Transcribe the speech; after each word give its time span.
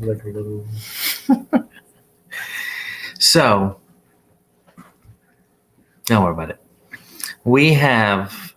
Like 0.00 0.24
a 0.24 0.28
little. 0.28 0.66
so, 3.18 3.80
don't 6.06 6.22
worry 6.22 6.32
about 6.32 6.50
it. 6.50 6.60
We 7.44 7.72
have 7.74 8.54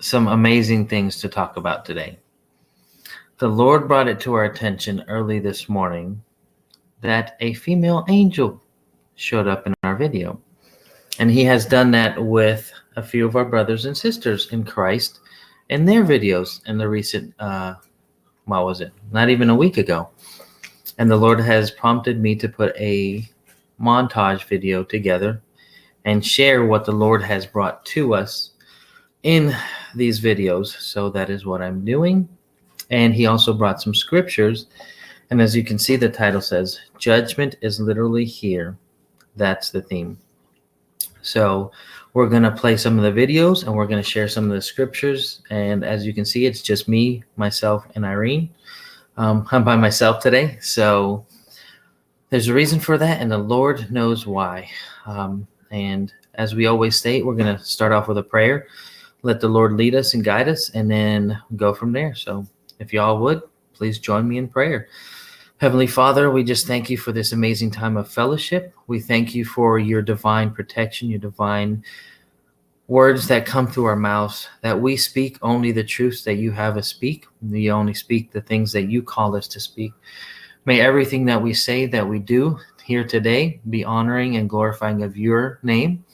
some 0.00 0.28
amazing 0.28 0.88
things 0.88 1.20
to 1.20 1.28
talk 1.28 1.56
about 1.56 1.84
today. 1.84 2.18
The 3.38 3.48
Lord 3.48 3.88
brought 3.88 4.08
it 4.08 4.20
to 4.20 4.34
our 4.34 4.44
attention 4.44 5.04
early 5.08 5.38
this 5.38 5.68
morning 5.68 6.22
that 7.00 7.36
a 7.40 7.54
female 7.54 8.04
angel 8.08 8.62
showed 9.16 9.48
up 9.48 9.66
in 9.66 9.74
our 9.82 9.96
video. 9.96 10.40
And 11.18 11.30
he 11.30 11.44
has 11.44 11.66
done 11.66 11.90
that 11.90 12.22
with 12.22 12.72
a 12.96 13.02
few 13.02 13.26
of 13.26 13.36
our 13.36 13.44
brothers 13.44 13.84
and 13.84 13.96
sisters 13.96 14.52
in 14.52 14.64
Christ 14.64 15.20
in 15.68 15.84
their 15.84 16.04
videos 16.04 16.60
in 16.66 16.78
the 16.78 16.88
recent, 16.88 17.34
uh, 17.38 17.74
what 18.44 18.64
was 18.64 18.80
it? 18.80 18.92
Not 19.12 19.30
even 19.30 19.50
a 19.50 19.54
week 19.54 19.78
ago. 19.78 20.08
And 20.98 21.10
the 21.10 21.16
Lord 21.16 21.40
has 21.40 21.70
prompted 21.70 22.20
me 22.20 22.34
to 22.36 22.48
put 22.48 22.76
a 22.76 23.28
montage 23.80 24.44
video 24.44 24.84
together 24.84 25.42
and 26.04 26.24
share 26.24 26.64
what 26.64 26.84
the 26.84 26.92
Lord 26.92 27.22
has 27.22 27.46
brought 27.46 27.84
to 27.86 28.14
us 28.14 28.50
in 29.22 29.54
these 29.94 30.20
videos. 30.20 30.66
So 30.80 31.08
that 31.10 31.30
is 31.30 31.46
what 31.46 31.62
I'm 31.62 31.84
doing. 31.84 32.28
And 32.90 33.14
he 33.14 33.26
also 33.26 33.52
brought 33.52 33.80
some 33.80 33.94
scriptures. 33.94 34.66
And 35.30 35.40
as 35.40 35.56
you 35.56 35.64
can 35.64 35.78
see, 35.78 35.96
the 35.96 36.08
title 36.08 36.40
says, 36.40 36.80
Judgment 36.98 37.56
is 37.62 37.80
literally 37.80 38.24
here. 38.24 38.76
That's 39.36 39.70
the 39.70 39.82
theme. 39.82 40.18
So 41.22 41.72
we're 42.14 42.28
going 42.28 42.42
to 42.42 42.50
play 42.50 42.76
some 42.76 42.98
of 42.98 43.14
the 43.14 43.26
videos 43.26 43.64
and 43.64 43.74
we're 43.74 43.86
going 43.86 44.02
to 44.02 44.08
share 44.08 44.28
some 44.28 44.44
of 44.44 44.50
the 44.50 44.60
scriptures. 44.60 45.42
And 45.50 45.84
as 45.84 46.04
you 46.04 46.12
can 46.12 46.24
see, 46.24 46.46
it's 46.46 46.62
just 46.62 46.88
me, 46.88 47.24
myself, 47.36 47.86
and 47.94 48.04
Irene. 48.04 48.50
Um, 49.16 49.46
I'm 49.52 49.64
by 49.64 49.76
myself 49.76 50.22
today. 50.22 50.58
So 50.60 51.24
there's 52.30 52.48
a 52.48 52.54
reason 52.54 52.80
for 52.80 52.96
that, 52.98 53.20
and 53.20 53.30
the 53.30 53.38
Lord 53.38 53.90
knows 53.90 54.26
why. 54.26 54.68
Um, 55.06 55.46
and 55.70 56.12
as 56.34 56.54
we 56.54 56.66
always 56.66 56.96
state, 56.96 57.24
we're 57.24 57.36
going 57.36 57.56
to 57.56 57.62
start 57.62 57.92
off 57.92 58.08
with 58.08 58.18
a 58.18 58.22
prayer. 58.22 58.66
Let 59.22 59.40
the 59.40 59.48
Lord 59.48 59.74
lead 59.74 59.94
us 59.94 60.14
and 60.14 60.24
guide 60.24 60.48
us, 60.48 60.70
and 60.70 60.90
then 60.90 61.40
go 61.56 61.74
from 61.74 61.92
there. 61.92 62.14
So 62.14 62.46
if 62.78 62.92
y'all 62.92 63.20
would, 63.20 63.42
please 63.74 63.98
join 63.98 64.28
me 64.28 64.38
in 64.38 64.48
prayer. 64.48 64.88
Heavenly 65.58 65.86
Father, 65.86 66.30
we 66.30 66.42
just 66.42 66.66
thank 66.66 66.90
you 66.90 66.96
for 66.96 67.12
this 67.12 67.32
amazing 67.32 67.70
time 67.70 67.96
of 67.96 68.10
fellowship. 68.10 68.74
We 68.88 68.98
thank 68.98 69.32
you 69.32 69.44
for 69.44 69.78
your 69.78 70.02
divine 70.02 70.50
protection, 70.50 71.08
your 71.08 71.20
divine 71.20 71.84
words 72.88 73.28
that 73.28 73.46
come 73.46 73.66
through 73.66 73.86
our 73.86 73.96
mouths, 73.96 74.48
that 74.62 74.80
we 74.80 74.96
speak 74.96 75.38
only 75.42 75.72
the 75.72 75.84
truths 75.84 76.24
that 76.24 76.34
you 76.34 76.50
have 76.50 76.76
us 76.76 76.88
speak. 76.88 77.26
We 77.40 77.70
only 77.70 77.94
speak 77.94 78.32
the 78.32 78.40
things 78.40 78.72
that 78.72 78.90
you 78.90 79.02
call 79.02 79.36
us 79.36 79.48
to 79.48 79.60
speak. 79.60 79.92
May 80.64 80.80
everything 80.80 81.24
that 81.26 81.40
we 81.40 81.54
say, 81.54 81.86
that 81.86 82.06
we 82.06 82.18
do 82.18 82.58
here 82.84 83.04
today, 83.04 83.60
be 83.70 83.84
honoring 83.84 84.36
and 84.36 84.48
glorifying 84.48 85.02
of 85.02 85.16
your 85.16 85.58
name 85.62 86.04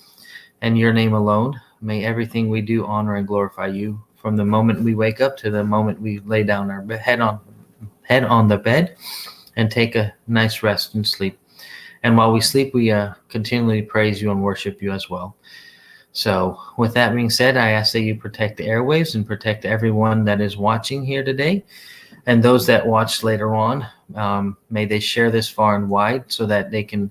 and 0.63 0.79
your 0.79 0.93
name 0.93 1.15
alone. 1.15 1.61
May 1.81 2.05
everything 2.05 2.49
we 2.49 2.61
do 2.61 2.87
honor 2.87 3.17
and 3.17 3.27
glorify 3.27 3.67
you 3.69 4.03
from 4.17 4.37
the 4.37 4.45
moment 4.45 4.83
we 4.83 4.95
wake 4.95 5.21
up 5.21 5.37
to 5.39 5.51
the 5.51 5.65
moment 5.65 6.01
we 6.01 6.19
lay 6.21 6.43
down 6.43 6.71
our 6.71 6.85
head 6.97 7.21
on 7.21 7.41
head 8.03 8.25
on 8.25 8.49
the 8.49 8.59
bed 8.59 8.97
and 9.57 9.71
take 9.71 9.95
a 9.95 10.15
nice 10.27 10.63
rest 10.63 10.95
and 10.95 11.07
sleep. 11.07 11.39
And 12.03 12.17
while 12.17 12.33
we 12.33 12.41
sleep, 12.41 12.73
we 12.75 12.91
uh, 12.91 13.15
continually 13.29 13.83
praise 13.83 14.23
you 14.23 14.31
and 14.31 14.43
worship 14.43 14.81
you 14.81 14.93
as 14.93 15.11
well. 15.11 15.37
So, 16.13 16.59
with 16.77 16.95
that 16.95 17.15
being 17.15 17.31
said, 17.31 17.57
I 17.57 17.71
ask 17.71 17.93
that 17.93 18.01
you 18.01 18.17
protect 18.17 18.57
the 18.57 18.67
airwaves 18.67 19.15
and 19.15 19.27
protect 19.27 19.65
everyone 19.65 20.25
that 20.25 20.41
is 20.41 20.57
watching 20.57 21.05
here 21.05 21.23
today. 21.23 21.65
And 22.27 22.43
those 22.43 22.67
that 22.67 22.87
watch 22.87 23.23
later 23.23 23.55
on, 23.55 23.87
um, 24.15 24.57
may 24.71 24.85
they 24.85 25.01
share 25.01 25.31
this 25.31 25.49
far 25.49 25.77
and 25.77 25.89
wide 25.89 26.25
so 26.29 26.47
that 26.47 26.71
they 26.71 26.83
can 26.83 27.11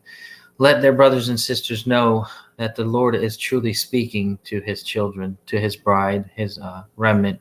let 0.57 0.81
their 0.81 0.93
brothers 0.93 1.29
and 1.29 1.39
sisters 1.39 1.87
know 1.87 2.25
that 2.57 2.75
the 2.75 2.83
Lord 2.83 3.15
is 3.15 3.37
truly 3.37 3.73
speaking 3.73 4.39
to 4.45 4.59
his 4.61 4.83
children, 4.83 5.37
to 5.45 5.59
his 5.59 5.75
bride, 5.75 6.29
his 6.35 6.57
uh, 6.57 6.83
remnant 6.97 7.39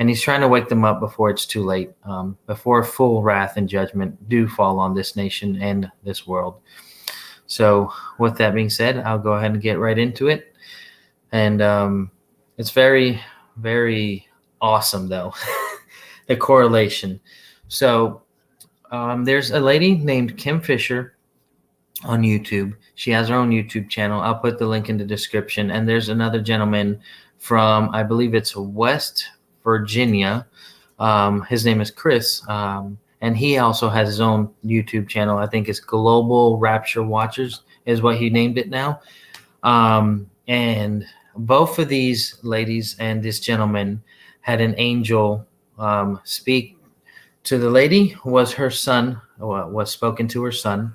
and 0.00 0.08
he's 0.08 0.22
trying 0.22 0.40
to 0.40 0.48
wake 0.48 0.70
them 0.70 0.82
up 0.82 0.98
before 0.98 1.28
it's 1.28 1.44
too 1.44 1.62
late, 1.62 1.90
um, 2.04 2.36
before 2.46 2.82
full 2.82 3.22
wrath 3.22 3.58
and 3.58 3.68
judgment 3.68 4.30
do 4.30 4.48
fall 4.48 4.78
on 4.78 4.94
this 4.94 5.14
nation 5.14 5.60
and 5.60 5.92
this 6.02 6.26
world. 6.26 6.58
So, 7.46 7.92
with 8.18 8.38
that 8.38 8.54
being 8.54 8.70
said, 8.70 8.96
I'll 9.00 9.18
go 9.18 9.32
ahead 9.34 9.52
and 9.52 9.60
get 9.60 9.78
right 9.78 9.98
into 9.98 10.28
it. 10.28 10.49
And 11.32 11.62
um, 11.62 12.10
it's 12.56 12.70
very, 12.70 13.20
very 13.56 14.26
awesome, 14.60 15.08
though, 15.08 15.32
the 16.26 16.36
correlation. 16.36 17.20
So, 17.68 18.22
um, 18.90 19.24
there's 19.24 19.52
a 19.52 19.60
lady 19.60 19.96
named 19.96 20.36
Kim 20.36 20.60
Fisher 20.60 21.14
on 22.04 22.22
YouTube. 22.22 22.74
She 22.94 23.10
has 23.12 23.28
her 23.28 23.34
own 23.34 23.50
YouTube 23.50 23.88
channel. 23.88 24.20
I'll 24.20 24.38
put 24.38 24.58
the 24.58 24.66
link 24.66 24.88
in 24.88 24.96
the 24.96 25.04
description. 25.04 25.70
And 25.70 25.88
there's 25.88 26.08
another 26.08 26.40
gentleman 26.40 27.00
from, 27.38 27.90
I 27.94 28.02
believe 28.02 28.34
it's 28.34 28.56
West 28.56 29.28
Virginia. 29.64 30.46
Um, 30.98 31.42
his 31.42 31.64
name 31.64 31.80
is 31.80 31.90
Chris, 31.90 32.46
um, 32.48 32.98
and 33.22 33.36
he 33.36 33.58
also 33.58 33.88
has 33.88 34.08
his 34.08 34.20
own 34.20 34.50
YouTube 34.64 35.08
channel. 35.08 35.38
I 35.38 35.46
think 35.46 35.68
it's 35.68 35.80
Global 35.80 36.58
Rapture 36.58 37.02
Watchers 37.02 37.62
is 37.86 38.02
what 38.02 38.16
he 38.16 38.28
named 38.28 38.58
it 38.58 38.68
now. 38.68 39.00
Um, 39.62 40.30
and 40.46 41.06
both 41.46 41.78
of 41.78 41.88
these 41.88 42.38
ladies 42.42 42.96
and 42.98 43.22
this 43.22 43.40
gentleman 43.40 44.02
had 44.40 44.60
an 44.60 44.74
angel 44.78 45.46
um, 45.78 46.20
speak 46.24 46.76
to 47.44 47.58
the 47.58 47.70
lady. 47.70 48.16
Was 48.24 48.52
her 48.52 48.70
son 48.70 49.20
was 49.38 49.90
spoken 49.90 50.28
to 50.28 50.42
her 50.44 50.52
son, 50.52 50.94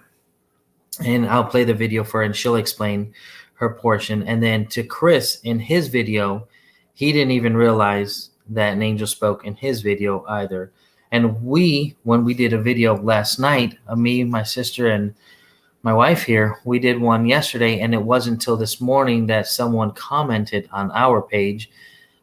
and 1.03 1.25
I'll 1.25 1.45
play 1.45 1.63
the 1.63 1.73
video 1.73 2.03
for 2.03 2.19
her, 2.19 2.23
and 2.23 2.35
she'll 2.35 2.55
explain 2.55 3.13
her 3.55 3.69
portion. 3.69 4.23
And 4.23 4.41
then 4.41 4.67
to 4.67 4.83
Chris 4.83 5.39
in 5.43 5.59
his 5.59 5.87
video, 5.87 6.47
he 6.93 7.11
didn't 7.11 7.31
even 7.31 7.57
realize 7.57 8.29
that 8.49 8.73
an 8.73 8.81
angel 8.81 9.07
spoke 9.07 9.45
in 9.45 9.55
his 9.55 9.81
video 9.81 10.23
either. 10.27 10.71
And 11.11 11.41
we, 11.43 11.95
when 12.03 12.23
we 12.23 12.33
did 12.33 12.53
a 12.53 12.61
video 12.61 12.95
last 12.97 13.39
night, 13.39 13.77
uh, 13.87 13.95
me, 13.95 14.23
my 14.23 14.43
sister, 14.43 14.87
and 14.87 15.15
my 15.85 15.93
wife 15.93 16.23
here, 16.23 16.57
we 16.65 16.79
did 16.79 16.99
one 16.99 17.27
yesterday, 17.27 17.79
and 17.79 17.93
it 17.93 18.01
wasn't 18.01 18.33
until 18.41 18.57
this 18.57 18.81
morning 18.81 19.27
that 19.27 19.45
someone 19.45 19.91
commented 19.91 20.67
on 20.71 20.89
our 20.93 21.21
page 21.21 21.69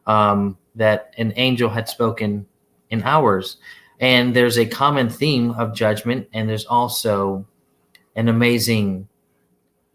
um, 0.04 0.58
that 0.74 1.14
an 1.16 1.32
angel 1.36 1.68
had 1.70 1.88
spoken 1.88 2.44
in 2.90 3.04
ours. 3.04 3.58
And 4.00 4.34
there's 4.34 4.58
a 4.58 4.66
common 4.66 5.08
theme 5.08 5.52
of 5.52 5.76
judgment, 5.76 6.28
and 6.34 6.48
there's 6.48 6.64
also 6.64 7.46
an 8.16 8.26
amazing, 8.26 9.06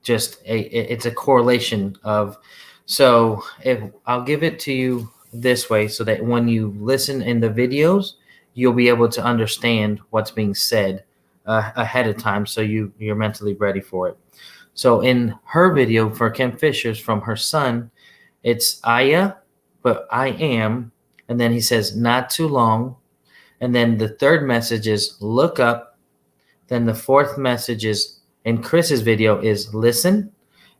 just 0.01 0.41
a 0.45 0.59
it's 0.61 1.05
a 1.05 1.11
correlation 1.11 1.97
of. 2.05 2.37
So 2.85 3.43
if 3.65 3.83
I'll 4.05 4.23
give 4.23 4.43
it 4.43 4.59
to 4.61 4.71
you 4.71 5.11
this 5.33 5.69
way 5.69 5.89
so 5.89 6.05
that 6.05 6.23
when 6.23 6.47
you 6.47 6.73
listen 6.79 7.21
in 7.21 7.41
the 7.41 7.49
videos, 7.49 8.13
you'll 8.53 8.71
be 8.71 8.87
able 8.87 9.09
to 9.09 9.21
understand 9.21 9.99
what's 10.11 10.31
being 10.31 10.55
said 10.55 11.03
uh, 11.47 11.71
ahead 11.75 12.07
of 12.07 12.17
time 12.17 12.45
so 12.45 12.61
you 12.61 12.91
you're 12.99 13.15
mentally 13.15 13.53
ready 13.55 13.81
for 13.81 14.09
it. 14.09 14.17
So 14.73 15.01
in 15.01 15.33
her 15.45 15.73
video 15.73 16.09
for 16.09 16.29
Kim 16.29 16.55
Fisher's 16.55 16.99
from 16.99 17.21
her 17.21 17.35
son, 17.35 17.89
it's 18.43 18.79
Aya, 18.83 19.33
but 19.81 20.07
I 20.11 20.27
am, 20.29 20.91
and 21.27 21.39
then 21.39 21.51
he 21.51 21.61
says 21.61 21.95
not 21.95 22.29
too 22.29 22.47
long, 22.47 22.95
and 23.59 23.73
then 23.73 23.97
the 23.97 24.09
third 24.09 24.45
message 24.45 24.87
is 24.87 25.17
look 25.19 25.59
up, 25.59 25.97
then 26.67 26.85
the 26.85 26.93
fourth 26.93 27.37
message 27.37 27.85
is 27.85 28.19
in 28.45 28.61
Chris's 28.61 29.01
video 29.01 29.41
is 29.41 29.73
listen, 29.73 30.31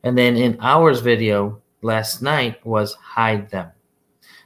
and 0.04 0.18
then 0.18 0.38
in 0.38 0.58
ours 0.62 1.00
video 1.00 1.60
last 1.82 2.22
night 2.22 2.64
was 2.66 2.94
hide 2.96 3.50
them. 3.50 3.72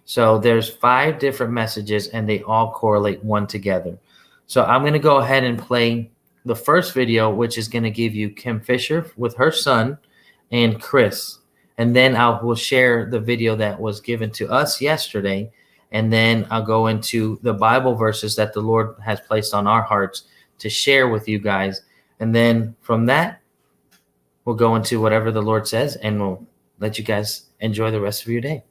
So 0.05 0.37
there's 0.37 0.69
five 0.69 1.19
different 1.19 1.53
messages 1.53 2.07
and 2.07 2.27
they 2.27 2.41
all 2.43 2.71
correlate 2.71 3.23
one 3.23 3.47
together. 3.47 3.97
So 4.47 4.63
I'm 4.63 4.81
going 4.81 4.93
to 4.93 4.99
go 4.99 5.17
ahead 5.17 5.43
and 5.43 5.57
play 5.57 6.11
the 6.45 6.55
first 6.55 6.93
video, 6.93 7.29
which 7.29 7.57
is 7.57 7.67
going 7.67 7.83
to 7.83 7.91
give 7.91 8.15
you 8.15 8.29
Kim 8.29 8.59
Fisher 8.59 9.11
with 9.15 9.35
her 9.35 9.51
son 9.51 9.97
and 10.51 10.81
Chris. 10.81 11.39
And 11.77 11.95
then 11.95 12.15
I 12.15 12.41
will 12.41 12.55
share 12.55 13.09
the 13.09 13.19
video 13.19 13.55
that 13.55 13.79
was 13.79 14.01
given 14.01 14.31
to 14.31 14.49
us 14.49 14.81
yesterday. 14.81 15.51
And 15.91 16.11
then 16.11 16.47
I'll 16.49 16.65
go 16.65 16.87
into 16.87 17.39
the 17.41 17.53
Bible 17.53 17.95
verses 17.95 18.35
that 18.35 18.53
the 18.53 18.61
Lord 18.61 18.95
has 19.03 19.19
placed 19.21 19.53
on 19.53 19.67
our 19.67 19.81
hearts 19.81 20.23
to 20.59 20.69
share 20.69 21.09
with 21.09 21.27
you 21.27 21.39
guys. 21.39 21.81
And 22.19 22.35
then 22.35 22.75
from 22.81 23.05
that, 23.07 23.41
we'll 24.45 24.55
go 24.55 24.75
into 24.75 25.01
whatever 25.01 25.31
the 25.31 25.41
Lord 25.41 25.67
says 25.67 25.95
and 25.95 26.19
we'll 26.19 26.47
let 26.79 26.97
you 26.97 27.03
guys 27.03 27.49
enjoy 27.59 27.91
the 27.91 28.01
rest 28.01 28.23
of 28.23 28.29
your 28.29 28.41
day. 28.41 28.63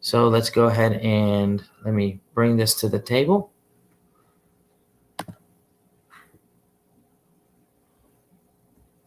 So 0.00 0.28
let's 0.28 0.50
go 0.50 0.66
ahead 0.66 0.92
and 0.94 1.62
let 1.84 1.94
me 1.94 2.20
bring 2.34 2.56
this 2.56 2.74
to 2.80 2.88
the 2.88 3.00
table. 3.00 3.50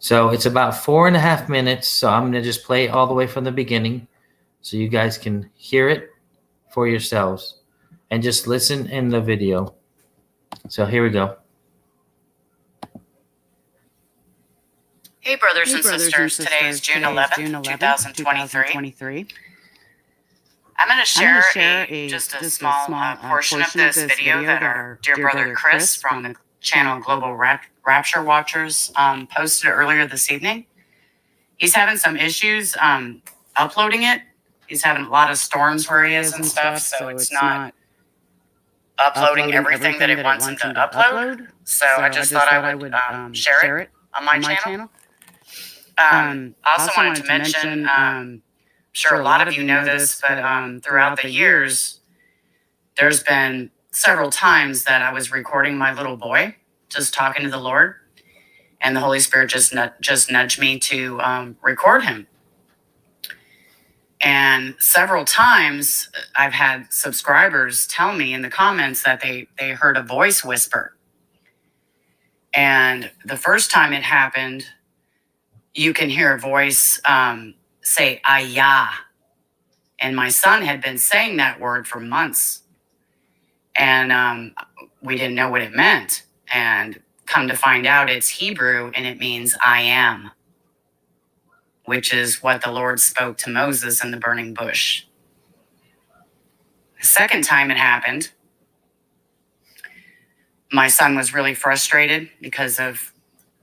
So 0.01 0.29
it's 0.29 0.47
about 0.47 0.75
four 0.75 1.07
and 1.07 1.15
a 1.15 1.19
half 1.19 1.47
minutes. 1.47 1.87
So 1.87 2.09
I'm 2.09 2.23
going 2.23 2.33
to 2.33 2.41
just 2.41 2.63
play 2.63 2.89
all 2.89 3.05
the 3.05 3.13
way 3.13 3.27
from 3.27 3.43
the 3.43 3.51
beginning 3.51 4.07
so 4.61 4.75
you 4.75 4.89
guys 4.89 5.15
can 5.15 5.47
hear 5.53 5.89
it 5.89 6.09
for 6.71 6.87
yourselves 6.87 7.59
and 8.09 8.23
just 8.23 8.47
listen 8.47 8.87
in 8.87 9.09
the 9.09 9.21
video. 9.21 9.75
So 10.69 10.87
here 10.87 11.03
we 11.03 11.11
go. 11.11 11.37
Hey, 15.19 15.35
brothers, 15.35 15.69
hey, 15.69 15.75
and, 15.75 15.83
brothers 15.83 16.05
sisters. 16.05 16.19
and 16.19 16.31
sisters. 16.31 16.45
Today 16.47 16.67
is 16.67 16.81
June 16.81 17.03
11th, 17.03 17.35
June 17.35 17.51
11th 17.51 18.15
2023. 18.15 18.63
2023. 18.63 19.27
I'm 20.79 20.87
going 20.87 20.99
to 20.99 21.05
share, 21.05 21.43
share 21.51 21.85
a, 21.87 21.93
a, 21.93 22.07
just 22.07 22.33
a 22.33 22.39
just 22.39 22.57
small, 22.57 22.73
uh, 22.73 22.85
small 22.87 23.03
uh, 23.03 23.15
portion, 23.17 23.59
portion, 23.59 23.81
of 23.81 23.93
this, 23.93 24.03
video, 24.03 24.39
video 24.39 24.47
that 24.47 24.63
our 24.63 24.97
dear 25.03 25.17
brother 25.17 25.53
Chris, 25.53 25.73
Chris 25.73 25.95
from 25.97 26.23
the 26.23 26.35
channel 26.61 26.99
Global 27.01 27.35
Rap- 27.35 27.65
Rapture 27.85 28.23
Watchers 28.23 28.91
um, 28.95 29.27
posted 29.27 29.69
earlier 29.69 30.07
this 30.07 30.31
evening. 30.31 30.65
He's 31.57 31.75
having 31.75 31.97
some 31.97 32.15
issues 32.15 32.75
um, 32.79 33.21
uploading 33.57 34.03
it. 34.03 34.21
He's 34.67 34.83
having 34.83 35.05
a 35.05 35.09
lot 35.09 35.29
of 35.29 35.37
storms 35.37 35.89
where 35.89 36.05
he 36.05 36.15
is 36.15 36.33
and 36.33 36.45
stuff, 36.45 36.79
so 36.79 37.09
it's 37.09 37.31
not 37.31 37.73
uploading 38.97 39.53
everything 39.53 39.99
that 39.99 40.09
it 40.09 40.23
wants 40.23 40.47
him 40.47 40.55
to 40.57 40.67
upload. 40.67 41.47
So 41.65 41.85
I 41.85 42.09
just 42.09 42.31
thought 42.31 42.51
I 42.51 42.73
would 42.75 42.93
um, 42.93 43.33
share 43.33 43.79
it 43.79 43.89
on 44.13 44.25
my 44.25 44.39
channel. 44.39 44.89
Um, 45.97 46.55
I 46.63 46.75
also 46.79 46.91
wanted 46.97 47.15
to 47.21 47.27
mention, 47.27 47.85
um, 47.85 47.89
I'm 47.89 48.43
sure 48.93 49.19
a 49.19 49.23
lot 49.23 49.45
of 49.45 49.53
you 49.55 49.63
know 49.63 49.83
this, 49.83 50.21
but 50.21 50.39
um, 50.39 50.79
throughout 50.81 51.21
the 51.21 51.29
years, 51.29 51.99
there's 52.97 53.23
been 53.23 53.71
several 53.91 54.29
times 54.31 54.85
that 54.85 55.01
I 55.01 55.13
was 55.13 55.31
recording 55.31 55.77
my 55.77 55.93
little 55.93 56.17
boy, 56.17 56.55
just 56.89 57.13
talking 57.13 57.43
to 57.43 57.49
the 57.49 57.59
Lord, 57.59 57.95
and 58.81 58.95
the 58.95 59.01
Holy 59.01 59.19
Spirit 59.19 59.49
just 59.49 59.73
nu- 59.73 59.91
just 60.01 60.31
nudged 60.31 60.59
me 60.59 60.79
to 60.79 61.21
um, 61.21 61.57
record 61.61 62.03
him. 62.03 62.27
And 64.21 64.75
several 64.79 65.25
times, 65.25 66.09
I've 66.37 66.53
had 66.53 66.91
subscribers 66.93 67.87
tell 67.87 68.13
me 68.13 68.33
in 68.33 68.41
the 68.41 68.49
comments 68.49 69.03
that 69.03 69.21
they 69.21 69.47
they 69.59 69.71
heard 69.71 69.97
a 69.97 70.03
voice 70.03 70.43
whisper. 70.43 70.97
And 72.53 73.11
the 73.25 73.37
first 73.37 73.71
time 73.71 73.93
it 73.93 74.03
happened, 74.03 74.65
you 75.73 75.93
can 75.93 76.09
hear 76.09 76.33
a 76.33 76.39
voice 76.39 77.01
um, 77.05 77.55
say 77.83 78.21
"ayah," 78.29 78.89
and 79.99 80.15
my 80.15 80.29
son 80.29 80.63
had 80.63 80.81
been 80.81 80.97
saying 80.99 81.37
that 81.37 81.59
word 81.59 81.87
for 81.87 81.99
months, 81.99 82.60
and 83.75 84.11
um, 84.11 84.55
we 85.01 85.17
didn't 85.17 85.35
know 85.35 85.49
what 85.49 85.61
it 85.61 85.73
meant. 85.73 86.23
And 86.53 87.01
come 87.25 87.47
to 87.47 87.55
find 87.55 87.87
out, 87.87 88.09
it's 88.09 88.29
Hebrew 88.29 88.91
and 88.95 89.05
it 89.05 89.19
means 89.19 89.55
"I 89.65 89.81
am," 89.81 90.31
which 91.85 92.13
is 92.13 92.43
what 92.43 92.61
the 92.63 92.71
Lord 92.71 92.99
spoke 92.99 93.37
to 93.39 93.49
Moses 93.49 94.03
in 94.03 94.11
the 94.11 94.17
burning 94.17 94.53
bush. 94.53 95.05
The 96.99 97.05
second 97.07 97.43
time 97.43 97.71
it 97.71 97.77
happened, 97.77 98.31
my 100.71 100.87
son 100.89 101.15
was 101.15 101.33
really 101.33 101.55
frustrated 101.55 102.29
because 102.41 102.79
of 102.79 103.07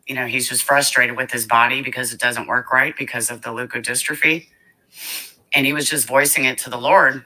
you 0.06 0.14
know, 0.14 0.26
he's 0.26 0.48
just 0.48 0.64
frustrated 0.64 1.16
with 1.16 1.32
his 1.32 1.46
body 1.46 1.82
because 1.82 2.12
it 2.12 2.20
doesn't 2.20 2.48
work 2.48 2.72
right 2.72 2.94
because 2.98 3.30
of 3.30 3.42
the 3.42 3.50
leukodystrophy. 3.50 4.48
And 5.54 5.66
he 5.66 5.72
was 5.72 5.88
just 5.88 6.08
voicing 6.08 6.44
it 6.44 6.58
to 6.58 6.70
the 6.70 6.78
Lord. 6.78 7.24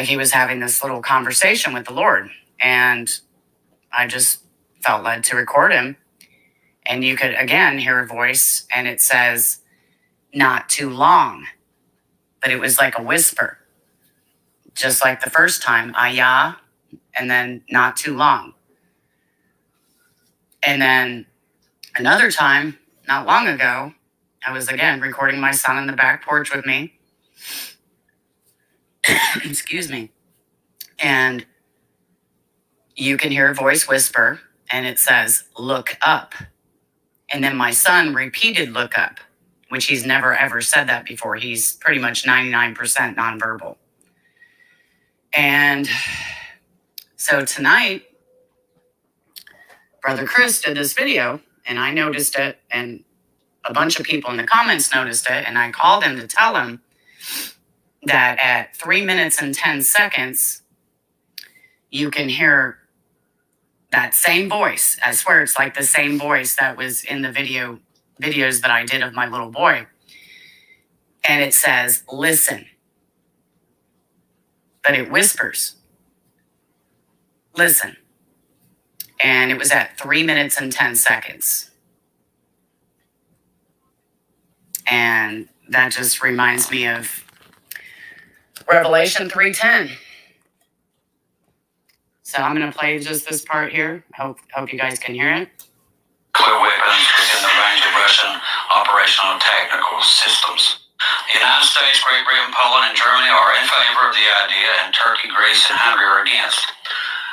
Like 0.00 0.08
he 0.08 0.16
was 0.16 0.32
having 0.32 0.60
this 0.60 0.82
little 0.82 1.02
conversation 1.02 1.74
with 1.74 1.84
the 1.84 1.92
Lord. 1.92 2.30
And 2.58 3.12
I 3.92 4.06
just 4.06 4.40
felt 4.82 5.04
led 5.04 5.24
to 5.24 5.36
record 5.36 5.72
him. 5.72 5.98
And 6.86 7.04
you 7.04 7.18
could 7.18 7.34
again 7.34 7.76
hear 7.76 7.98
a 7.98 8.06
voice, 8.06 8.64
and 8.74 8.88
it 8.88 9.02
says, 9.02 9.58
not 10.32 10.70
too 10.70 10.88
long. 10.88 11.48
But 12.40 12.50
it 12.50 12.58
was 12.58 12.78
like 12.78 12.98
a 12.98 13.02
whisper, 13.02 13.58
just 14.74 15.04
like 15.04 15.22
the 15.22 15.28
first 15.28 15.60
time, 15.60 15.94
ayah, 15.94 16.54
and 17.14 17.30
then 17.30 17.62
not 17.70 17.98
too 17.98 18.16
long. 18.16 18.54
And 20.62 20.80
then 20.80 21.26
another 21.94 22.30
time, 22.30 22.78
not 23.06 23.26
long 23.26 23.48
ago, 23.48 23.92
I 24.46 24.52
was 24.52 24.68
again 24.68 25.02
recording 25.02 25.40
my 25.40 25.50
son 25.50 25.76
on 25.76 25.86
the 25.86 25.92
back 25.92 26.24
porch 26.24 26.54
with 26.54 26.64
me. 26.64 26.94
Excuse 29.44 29.90
me. 29.90 30.10
And 30.98 31.46
you 32.96 33.16
can 33.16 33.30
hear 33.30 33.48
a 33.50 33.54
voice 33.54 33.88
whisper, 33.88 34.40
and 34.70 34.86
it 34.86 34.98
says, 34.98 35.44
Look 35.58 35.96
up. 36.02 36.34
And 37.32 37.42
then 37.42 37.56
my 37.56 37.70
son 37.70 38.14
repeated, 38.14 38.72
Look 38.72 38.98
up, 38.98 39.18
which 39.68 39.86
he's 39.86 40.04
never 40.04 40.34
ever 40.34 40.60
said 40.60 40.88
that 40.88 41.04
before. 41.04 41.36
He's 41.36 41.74
pretty 41.76 42.00
much 42.00 42.24
99% 42.24 42.74
nonverbal. 43.16 43.76
And 45.32 45.88
so 47.16 47.44
tonight, 47.44 48.02
Brother 50.02 50.26
Chris 50.26 50.60
did 50.60 50.76
this 50.76 50.92
video 50.92 51.40
and 51.66 51.78
I 51.78 51.92
noticed 51.92 52.36
it, 52.36 52.58
and 52.70 53.04
a 53.64 53.72
bunch 53.72 54.00
of 54.00 54.06
people 54.06 54.30
in 54.30 54.36
the 54.36 54.46
comments 54.46 54.92
noticed 54.94 55.28
it, 55.30 55.44
and 55.46 55.58
I 55.58 55.70
called 55.70 56.02
him 56.02 56.18
to 56.18 56.26
tell 56.26 56.56
him 56.56 56.80
that 58.04 58.38
at 58.42 58.74
three 58.76 59.04
minutes 59.04 59.40
and 59.40 59.54
10 59.54 59.82
seconds, 59.82 60.62
you 61.90 62.10
can 62.10 62.28
hear 62.28 62.78
that 63.92 64.14
same 64.14 64.48
voice. 64.48 64.98
I 65.04 65.12
swear 65.12 65.42
it's 65.42 65.58
like 65.58 65.74
the 65.74 65.82
same 65.82 66.18
voice 66.18 66.56
that 66.56 66.76
was 66.76 67.04
in 67.04 67.22
the 67.22 67.32
video 67.32 67.80
videos 68.20 68.60
that 68.60 68.70
I 68.70 68.84
did 68.84 69.02
of 69.02 69.14
my 69.14 69.26
little 69.26 69.50
boy. 69.50 69.86
And 71.24 71.42
it 71.42 71.54
says, 71.54 72.02
listen. 72.12 72.66
But 74.82 74.94
it 74.94 75.10
whispers, 75.10 75.76
listen 77.56 77.96
and 79.22 79.50
it 79.50 79.58
was 79.58 79.70
at 79.70 79.98
three 79.98 80.22
minutes 80.22 80.60
and 80.60 80.72
10 80.72 80.96
seconds. 80.96 81.70
And 84.86 85.48
that 85.68 85.92
just 85.92 86.22
reminds 86.22 86.70
me 86.70 86.86
of 86.86 87.24
Revelation 88.68 89.28
3:10. 89.30 89.96
So 92.22 92.38
I'm 92.38 92.54
gonna 92.54 92.72
play 92.72 92.98
just 92.98 93.28
this 93.28 93.42
part 93.44 93.72
here. 93.72 94.04
Hope 94.16 94.38
hope 94.54 94.72
you 94.72 94.78
guys 94.78 94.98
can 94.98 95.14
hear 95.14 95.32
it. 95.32 95.48
nuclear 96.38 96.60
weapons 96.62 97.06
within 97.18 97.42
the 97.42 97.54
range 97.54 97.82
of 97.86 97.92
Russian 98.00 98.32
operational 98.74 99.38
technical 99.40 100.00
systems. 100.02 100.86
The 101.32 101.40
United 101.40 101.66
States, 101.66 102.00
Great 102.04 102.24
Britain, 102.24 102.52
Poland, 102.54 102.90
and 102.90 102.96
Germany 102.96 103.30
are 103.30 103.52
in 103.56 103.66
favor 103.68 104.08
of 104.08 104.14
the 104.14 104.28
idea, 104.44 104.70
and 104.84 104.94
Turkey, 104.94 105.28
Greece, 105.34 105.64
and 105.70 105.78
Hungary 105.78 106.06
are 106.06 106.22
against. 106.22 106.62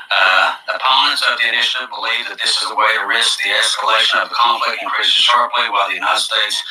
Uh, 0.07 0.55
opponents 0.71 1.23
of 1.29 1.37
the 1.37 1.47
initiative 1.47 1.89
believe 1.91 2.23
that 2.31 2.39
this 2.39 2.55
is 2.63 2.71
a 2.71 2.75
way 2.75 2.87
to 2.95 3.05
risk 3.07 3.43
the 3.43 3.51
escalation 3.51 4.23
of 4.23 4.29
the 4.29 4.35
conflict 4.35 4.81
increases 4.81 5.13
sharply, 5.19 5.67
while 5.69 5.87
the 5.89 5.95
United 5.95 6.19
States 6.23 6.63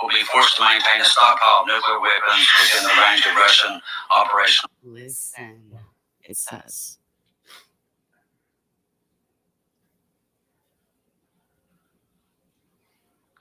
will 0.00 0.10
be 0.10 0.22
forced 0.28 0.56
to 0.56 0.62
maintain 0.62 1.00
a 1.00 1.04
stockpile 1.04 1.62
of 1.62 1.66
nuclear 1.66 2.00
weapons 2.00 2.44
within 2.60 2.84
the 2.84 2.96
range 3.00 3.24
of 3.24 3.34
Russian 3.36 3.80
operational. 4.14 4.70
Listen, 4.84 5.78
it 6.24 6.36
says. 6.36 6.98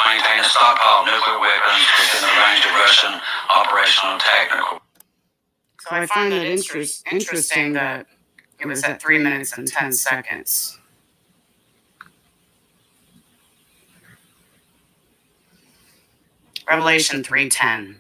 Maintain 0.06 0.40
a 0.40 0.44
stockpile 0.48 1.04
of 1.04 1.06
nuclear 1.12 1.40
weapons 1.40 1.84
within 2.00 2.22
the 2.24 2.36
range 2.40 2.64
of 2.66 2.72
Russian 2.72 3.14
operational 3.52 4.14
and 4.14 4.22
technical. 4.22 4.82
So 5.80 5.90
I 5.92 6.06
find 6.06 6.34
it 6.34 6.48
interest, 6.48 7.06
interesting 7.12 7.74
that 7.74 8.08
it 8.62 8.68
was 8.68 8.84
at 8.86 9.02
three 9.02 9.20
minutes 9.20 9.58
and 9.58 9.68
10 9.68 9.94
seconds. 9.94 10.80
Revelation 16.70 17.24
3:10 17.24 17.98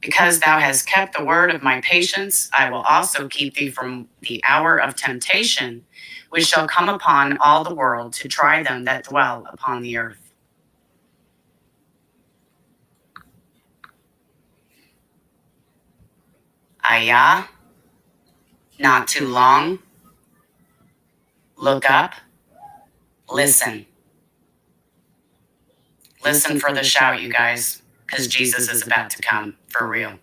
Because 0.00 0.40
thou 0.40 0.58
hast 0.60 0.86
kept 0.86 1.16
the 1.16 1.24
word 1.24 1.50
of 1.54 1.62
my 1.62 1.80
patience 1.82 2.50
I 2.56 2.70
will 2.70 2.82
also 2.82 3.28
keep 3.28 3.54
thee 3.56 3.70
from 3.70 4.08
the 4.22 4.42
hour 4.48 4.78
of 4.78 4.96
temptation 4.96 5.84
which 6.30 6.46
shall 6.46 6.68
come 6.68 6.88
upon 6.88 7.38
all 7.38 7.64
the 7.64 7.74
world 7.74 8.12
to 8.14 8.28
try 8.28 8.62
them 8.62 8.84
that 8.84 9.04
dwell 9.04 9.46
upon 9.52 9.82
the 9.82 9.98
earth. 9.98 10.32
Ayah, 16.90 17.44
not 18.78 19.08
too 19.08 19.28
long. 19.28 19.78
Look 21.56 21.90
up. 21.90 22.14
Listen. 23.30 23.86
Listen 26.24 26.58
for 26.58 26.72
the 26.72 26.82
shout, 26.82 27.20
you 27.20 27.30
guys, 27.30 27.82
because 28.06 28.26
Jesus 28.26 28.70
is 28.70 28.86
about 28.86 29.10
to 29.10 29.22
come 29.22 29.56
for 29.68 29.86
real. 29.86 30.18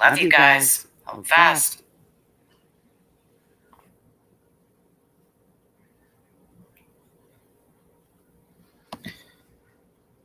Love 0.00 0.18
you 0.18 0.30
guys. 0.30 0.86
Hold 1.04 1.26
fast. 1.26 1.82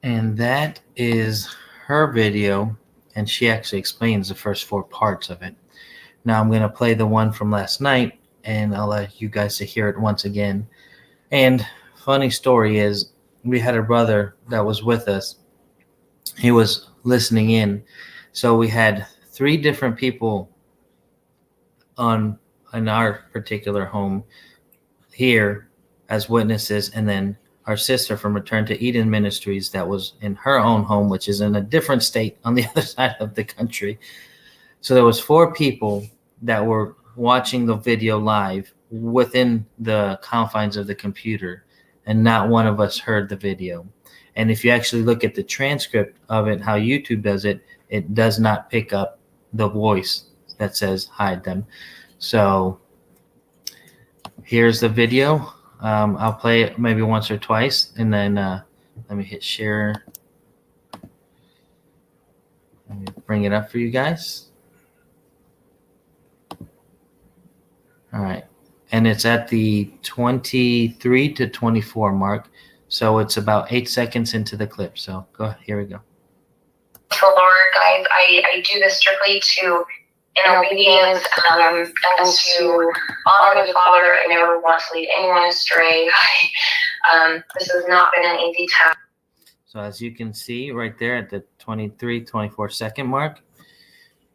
And 0.03 0.37
that 0.37 0.81
is 0.97 1.55
her 1.87 2.11
video, 2.11 2.75
and 3.15 3.29
she 3.29 3.49
actually 3.49 3.79
explains 3.79 4.27
the 4.27 4.35
first 4.35 4.65
four 4.65 4.83
parts 4.83 5.29
of 5.29 5.41
it. 5.41 5.55
Now 6.25 6.39
I'm 6.39 6.49
going 6.49 6.61
to 6.61 6.69
play 6.69 6.93
the 6.93 7.05
one 7.05 7.31
from 7.31 7.51
last 7.51 7.81
night, 7.81 8.19
and 8.43 8.75
I'll 8.75 8.87
let 8.87 9.21
you 9.21 9.29
guys 9.29 9.57
to 9.57 9.65
hear 9.65 9.89
it 9.89 9.99
once 9.99 10.25
again. 10.25 10.67
And 11.31 11.65
funny 11.95 12.29
story 12.29 12.79
is, 12.79 13.11
we 13.43 13.59
had 13.59 13.75
a 13.75 13.83
brother 13.83 14.35
that 14.49 14.65
was 14.65 14.83
with 14.83 15.07
us. 15.07 15.37
He 16.37 16.51
was 16.51 16.89
listening 17.03 17.51
in. 17.51 17.83
So 18.31 18.55
we 18.55 18.69
had 18.69 19.05
three 19.31 19.57
different 19.57 19.97
people 19.97 20.49
on 21.97 22.39
in 22.73 22.87
our 22.87 23.25
particular 23.31 23.85
home 23.85 24.23
here 25.11 25.69
as 26.09 26.29
witnesses, 26.29 26.89
and 26.89 27.07
then 27.07 27.37
our 27.65 27.77
sister 27.77 28.17
from 28.17 28.33
Return 28.33 28.65
to 28.65 28.81
Eden 28.83 29.09
Ministries 29.09 29.69
that 29.71 29.87
was 29.87 30.13
in 30.21 30.35
her 30.35 30.59
own 30.59 30.83
home, 30.83 31.09
which 31.09 31.29
is 31.29 31.41
in 31.41 31.55
a 31.55 31.61
different 31.61 32.03
state 32.03 32.37
on 32.43 32.55
the 32.55 32.65
other 32.69 32.81
side 32.81 33.15
of 33.19 33.35
the 33.35 33.43
country. 33.43 33.99
So 34.83 34.93
there 34.93 35.05
was 35.05 35.17
four 35.17 35.53
people 35.53 36.05
that 36.41 36.65
were 36.65 36.97
watching 37.15 37.65
the 37.65 37.77
video 37.77 38.19
live 38.19 38.73
within 38.91 39.65
the 39.79 40.19
confines 40.21 40.75
of 40.75 40.87
the 40.87 40.93
computer, 40.93 41.63
and 42.05 42.21
not 42.21 42.49
one 42.49 42.67
of 42.67 42.81
us 42.81 42.99
heard 42.99 43.29
the 43.29 43.37
video. 43.37 43.87
And 44.35 44.51
if 44.51 44.65
you 44.65 44.71
actually 44.71 45.03
look 45.03 45.23
at 45.23 45.35
the 45.35 45.41
transcript 45.41 46.17
of 46.27 46.49
it, 46.49 46.59
how 46.59 46.75
YouTube 46.75 47.21
does 47.21 47.45
it, 47.45 47.61
it 47.87 48.13
does 48.13 48.39
not 48.39 48.69
pick 48.69 48.91
up 48.91 49.19
the 49.53 49.69
voice 49.69 50.25
that 50.57 50.75
says 50.75 51.05
hide 51.05 51.45
them. 51.45 51.65
So 52.17 52.81
here's 54.43 54.81
the 54.81 54.89
video. 54.89 55.53
Um, 55.79 56.17
I'll 56.17 56.33
play 56.33 56.61
it 56.61 56.77
maybe 56.77 57.03
once 57.03 57.31
or 57.31 57.37
twice, 57.37 57.93
and 57.95 58.13
then 58.13 58.37
uh, 58.37 58.63
let 59.07 59.17
me 59.17 59.23
hit 59.23 59.41
share. 59.41 60.03
Let 62.89 62.99
me 62.99 63.05
bring 63.25 63.45
it 63.45 63.53
up 63.53 63.71
for 63.71 63.77
you 63.77 63.89
guys. 63.89 64.49
All 68.13 68.21
right. 68.21 68.45
And 68.91 69.07
it's 69.07 69.25
at 69.25 69.47
the 69.47 69.91
23 70.03 71.33
to 71.33 71.47
24 71.47 72.11
mark. 72.13 72.49
So 72.87 73.17
it's 73.17 73.37
about 73.37 73.71
eight 73.71 73.89
seconds 73.89 74.35
into 74.35 74.55
the 74.55 74.67
clip. 74.67 74.99
So 74.99 75.25
go, 75.33 75.55
here 75.63 75.79
we 75.79 75.85
go. 75.85 75.99
Lord, 77.21 77.69
guys, 77.73 78.05
I, 78.11 78.43
I 78.53 78.63
do 78.71 78.79
this 78.79 78.97
strictly 78.97 79.39
to 79.39 79.83
in 80.35 80.51
obedience 80.51 81.23
um, 81.51 81.91
and 82.19 82.33
to 82.33 82.91
honor 83.25 83.67
the 83.67 83.73
Father. 83.73 84.15
I 84.15 84.25
never 84.27 84.59
want 84.59 84.81
to 84.87 84.97
lead 84.97 85.09
anyone 85.17 85.47
astray. 85.47 86.07
um, 87.13 87.43
this 87.57 87.71
has 87.71 87.85
not 87.87 88.11
been 88.15 88.29
an 88.29 88.39
easy 88.39 88.67
task. 88.67 88.97
So 89.65 89.79
as 89.79 90.01
you 90.01 90.11
can 90.11 90.33
see 90.33 90.71
right 90.71 90.97
there 90.97 91.15
at 91.15 91.29
the 91.29 91.43
23, 91.59 92.25
24 92.25 92.69
second 92.69 93.07
mark, 93.07 93.41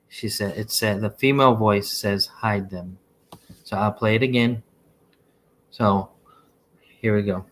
she 0.08 0.28
said 0.28 0.56
it 0.56 0.70
said 0.70 1.00
the 1.00 1.10
female 1.10 1.54
voice 1.54 1.90
says 1.92 2.26
hide 2.26 2.70
them. 2.70 2.98
So 3.68 3.76
I'll 3.76 3.92
play 3.92 4.14
it 4.14 4.22
again. 4.22 4.62
So 5.70 6.08
here 6.80 7.14
we 7.14 7.22
go. 7.22 7.44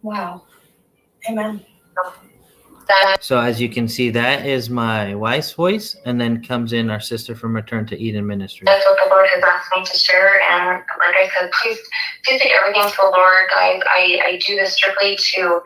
Wow. 0.00 0.42
Amen. 1.28 1.66
So 3.18 3.40
as 3.40 3.60
you 3.60 3.68
can 3.68 3.88
see, 3.88 4.10
that 4.10 4.46
is 4.46 4.70
my 4.70 5.16
wife's 5.16 5.50
voice, 5.50 5.96
and 6.04 6.20
then 6.20 6.40
comes 6.44 6.72
in 6.72 6.88
our 6.88 7.00
sister 7.00 7.34
from 7.34 7.56
Return 7.56 7.84
to 7.86 7.98
Eden 7.98 8.24
Ministry. 8.24 8.64
that's 8.64 8.84
what 8.84 8.96
the 9.02 9.10
Lord 9.10 9.26
has 9.28 9.42
asked 9.42 9.72
me 9.76 9.84
to 9.84 9.98
share. 9.98 10.40
And 10.52 10.84
like 11.00 11.16
I 11.16 11.28
said, 11.36 11.50
please, 11.50 11.78
please 12.24 12.40
take 12.42 12.52
everything 12.52 12.88
to 12.88 12.96
the 12.96 13.10
Lord, 13.10 13.50
guys. 13.50 13.82
I, 13.86 14.20
I 14.24 14.40
do 14.46 14.54
this 14.54 14.74
strictly 14.74 15.18
to 15.34 15.60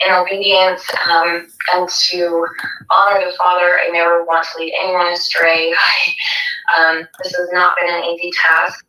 in 0.00 0.12
obedience 0.12 0.84
um, 1.08 1.46
and 1.74 1.88
to 1.88 2.46
honor 2.90 3.20
the 3.24 3.36
Father. 3.36 3.78
I 3.78 3.90
never 3.92 4.24
want 4.24 4.46
to 4.52 4.58
lead 4.58 4.74
anyone 4.82 5.12
astray. 5.12 5.72
um, 6.78 7.08
this 7.22 7.34
has 7.34 7.48
not 7.52 7.74
been 7.80 7.94
an 7.94 8.04
easy 8.04 8.30
task. 8.40 8.86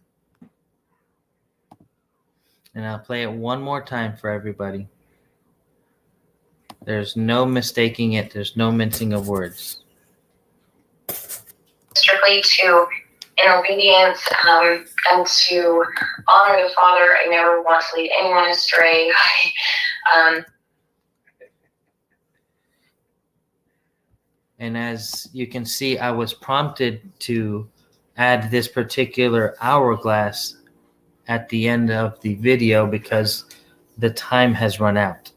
And 2.73 2.85
I'll 2.85 2.99
play 2.99 3.23
it 3.23 3.31
one 3.31 3.61
more 3.61 3.81
time 3.81 4.17
for 4.17 4.29
everybody. 4.29 4.87
There's 6.83 7.15
no 7.15 7.45
mistaking 7.45 8.13
it. 8.13 8.31
There's 8.31 8.57
no 8.57 8.71
mincing 8.71 9.13
of 9.13 9.27
words. 9.27 9.81
strictly 11.95 12.41
to 12.41 12.87
in 13.43 13.51
obedience 13.51 14.19
um, 14.47 14.85
and 15.11 15.25
to 15.27 15.83
honor 16.27 16.63
the 16.63 16.73
Father. 16.75 17.17
I 17.21 17.27
never 17.29 17.61
want 17.61 17.83
to 17.89 17.99
lead 17.99 18.11
anyone 18.19 18.49
astray. 18.49 19.11
um, 20.15 20.45
And 24.59 24.77
as 24.77 25.29
you 25.33 25.47
can 25.47 25.65
see, 25.65 25.97
I 25.97 26.11
was 26.11 26.33
prompted 26.33 27.01
to 27.21 27.67
add 28.17 28.49
this 28.49 28.67
particular 28.67 29.55
hourglass 29.61 30.57
at 31.27 31.49
the 31.49 31.67
end 31.67 31.91
of 31.91 32.19
the 32.21 32.35
video 32.35 32.87
because 32.87 33.45
the 33.97 34.09
time 34.11 34.53
has 34.53 34.79
run 34.79 34.97
out. 34.97 35.31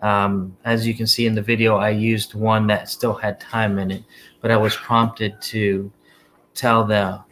Um, 0.00 0.56
as 0.64 0.86
you 0.86 0.94
can 0.94 1.06
see 1.06 1.26
in 1.26 1.34
the 1.34 1.42
video, 1.42 1.76
I 1.76 1.90
used 1.90 2.34
one 2.34 2.66
that 2.68 2.88
still 2.88 3.14
had 3.14 3.38
time 3.38 3.78
in 3.78 3.90
it, 3.90 4.04
but 4.40 4.50
I 4.50 4.56
was 4.56 4.74
prompted 4.76 5.40
to 5.42 5.92
tell 6.54 6.84
the 6.84 7.22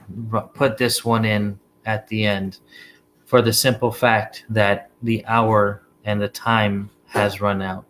put 0.55 0.77
this 0.77 1.05
one 1.05 1.25
in 1.25 1.59
at 1.87 2.07
the 2.09 2.25
end 2.25 2.59
for 3.25 3.43
the 3.43 3.53
simple 3.53 3.91
fact 3.91 4.45
that 4.51 4.91
the 5.03 5.25
hour 5.27 5.83
and 6.05 6.21
the 6.21 6.29
time 6.29 6.91
has 7.07 7.41
run 7.41 7.63
out. 7.63 7.85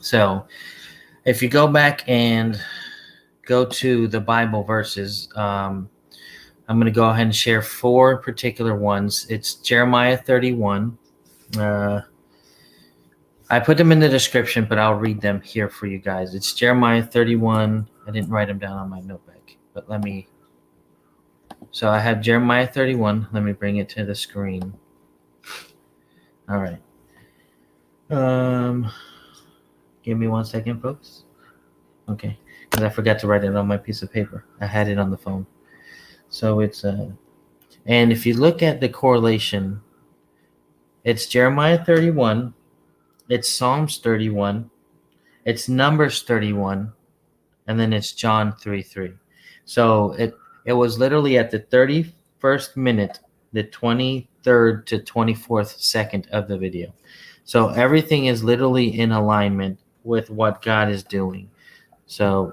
So, 0.00 0.46
if 1.24 1.42
you 1.42 1.48
go 1.48 1.66
back 1.68 2.08
and 2.08 2.60
go 3.46 3.64
to 3.64 4.08
the 4.08 4.20
Bible 4.20 4.64
verses, 4.64 5.28
um, 5.36 5.88
I'm 6.68 6.76
going 6.76 6.86
to 6.86 6.94
go 6.94 7.08
ahead 7.08 7.26
and 7.26 7.34
share 7.34 7.62
four 7.62 8.18
particular 8.18 8.76
ones. 8.76 9.26
It's 9.28 9.54
Jeremiah 9.54 10.16
31. 10.16 10.96
Uh, 11.58 12.00
I 13.50 13.60
put 13.60 13.76
them 13.76 13.92
in 13.92 14.00
the 14.00 14.08
description, 14.08 14.64
but 14.68 14.78
I'll 14.78 14.94
read 14.94 15.20
them 15.20 15.40
here 15.42 15.68
for 15.68 15.86
you 15.86 15.98
guys. 15.98 16.34
It's 16.34 16.54
Jeremiah 16.54 17.02
31. 17.02 17.88
I 18.06 18.10
didn't 18.10 18.30
write 18.30 18.48
them 18.48 18.58
down 18.58 18.78
on 18.78 18.88
my 18.88 19.00
notebook, 19.00 19.50
but 19.74 19.88
let 19.88 20.02
me. 20.02 20.28
So 21.70 21.90
I 21.90 21.98
have 22.00 22.20
Jeremiah 22.20 22.66
31. 22.66 23.28
Let 23.32 23.42
me 23.42 23.52
bring 23.52 23.76
it 23.76 23.88
to 23.90 24.04
the 24.04 24.14
screen. 24.14 24.72
All 26.48 26.58
right. 26.58 26.80
Um, 28.10 28.90
give 30.02 30.18
me 30.18 30.28
one 30.28 30.44
second, 30.44 30.80
folks. 30.80 31.24
Okay, 32.08 32.38
because 32.68 32.84
I 32.84 32.88
forgot 32.88 33.18
to 33.20 33.26
write 33.26 33.44
it 33.44 33.54
on 33.54 33.66
my 33.66 33.76
piece 33.76 34.02
of 34.02 34.12
paper. 34.12 34.44
I 34.60 34.66
had 34.66 34.88
it 34.88 34.98
on 34.98 35.10
the 35.10 35.16
phone. 35.16 35.46
So 36.28 36.60
it's 36.60 36.84
uh, 36.84 37.10
and 37.86 38.12
if 38.12 38.26
you 38.26 38.34
look 38.34 38.62
at 38.62 38.80
the 38.80 38.88
correlation, 38.88 39.80
it's 41.04 41.26
Jeremiah 41.26 41.84
31, 41.84 42.54
it's 43.28 43.50
Psalms 43.50 43.98
31, 43.98 44.70
it's 45.44 45.68
Numbers 45.68 46.22
31, 46.22 46.92
and 47.66 47.80
then 47.80 47.92
it's 47.92 48.12
John 48.12 48.54
3 48.56 48.82
3. 48.82 49.12
So 49.64 50.12
it 50.12 50.34
it 50.64 50.72
was 50.72 50.98
literally 50.98 51.38
at 51.38 51.50
the 51.50 51.60
31st 51.60 52.76
minute, 52.76 53.18
the 53.52 53.64
23rd 53.64 54.86
to 54.86 54.98
24th 55.00 55.80
second 55.80 56.28
of 56.30 56.46
the 56.46 56.56
video. 56.56 56.94
So 57.44 57.68
everything 57.70 58.26
is 58.26 58.44
literally 58.44 59.00
in 59.00 59.10
alignment 59.10 59.80
with 60.04 60.30
what 60.30 60.62
God 60.62 60.90
is 60.90 61.02
doing. 61.02 61.50
So 62.06 62.52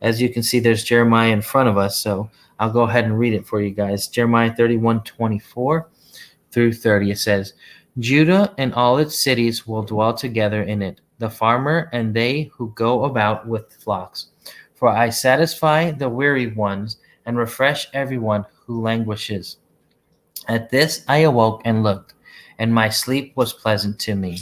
as 0.00 0.20
you 0.20 0.28
can 0.28 0.42
see, 0.42 0.60
there's 0.60 0.84
Jeremiah 0.84 1.32
in 1.32 1.42
front 1.42 1.68
of 1.68 1.76
us. 1.76 1.98
So 1.98 2.30
I'll 2.58 2.72
go 2.72 2.82
ahead 2.82 3.04
and 3.04 3.18
read 3.18 3.34
it 3.34 3.46
for 3.46 3.60
you 3.60 3.70
guys. 3.70 4.08
Jeremiah 4.08 4.54
31 4.54 5.02
24 5.02 5.88
through 6.50 6.72
30. 6.72 7.10
It 7.10 7.18
says, 7.18 7.54
Judah 7.98 8.54
and 8.58 8.74
all 8.74 8.98
its 8.98 9.18
cities 9.18 9.66
will 9.66 9.82
dwell 9.82 10.14
together 10.14 10.62
in 10.62 10.82
it, 10.82 11.00
the 11.18 11.30
farmer 11.30 11.88
and 11.92 12.14
they 12.14 12.50
who 12.54 12.72
go 12.74 13.04
about 13.04 13.46
with 13.46 13.72
flocks. 13.72 14.28
For 14.74 14.88
I 14.88 15.08
satisfy 15.08 15.90
the 15.90 16.08
weary 16.08 16.48
ones 16.48 16.98
and 17.24 17.38
refresh 17.38 17.88
everyone 17.94 18.44
who 18.66 18.82
languishes. 18.82 19.56
At 20.48 20.70
this 20.70 21.04
I 21.08 21.18
awoke 21.18 21.62
and 21.64 21.82
looked, 21.82 22.14
and 22.58 22.72
my 22.72 22.88
sleep 22.90 23.32
was 23.36 23.52
pleasant 23.52 23.98
to 24.00 24.14
me. 24.14 24.40